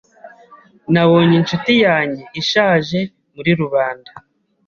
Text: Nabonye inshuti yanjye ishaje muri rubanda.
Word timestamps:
Nabonye 0.93 1.35
inshuti 1.39 1.71
yanjye 1.85 2.23
ishaje 2.41 2.99
muri 3.35 3.51
rubanda. 3.59 4.11